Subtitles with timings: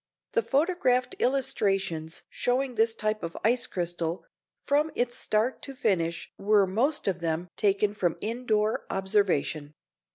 [0.31, 4.25] The photographed illustrations showing this type of ice crystal,
[4.57, 9.75] from its start to finish were most of them taken from indoor observation.